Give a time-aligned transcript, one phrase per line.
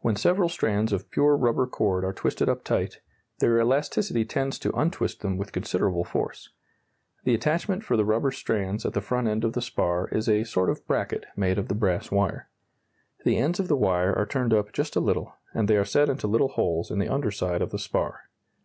[0.00, 2.98] When several strands of pure rubber cord are twisted up tight,
[3.38, 6.48] their elasticity tends to untwist them with considerable force.
[7.22, 10.42] The attachment for the rubber strands at the front end of the spar is a
[10.42, 12.48] sort of bracket made of the brass wire.
[13.24, 16.08] The ends of the wire are turned up just a little, and they are set
[16.08, 18.22] into little holes in the under side of the spar.